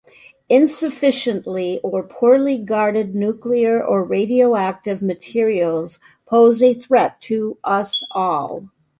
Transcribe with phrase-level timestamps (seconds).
[0.49, 8.71] Insufficiently or poorly guarded nuclear or radioactive materials pose a threat to us all.